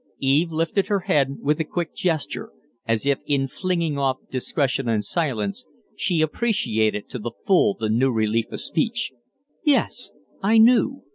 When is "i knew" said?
10.41-11.03